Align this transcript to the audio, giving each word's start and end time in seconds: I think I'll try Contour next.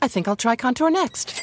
I 0.00 0.08
think 0.08 0.28
I'll 0.28 0.36
try 0.36 0.56
Contour 0.56 0.90
next. 0.90 1.42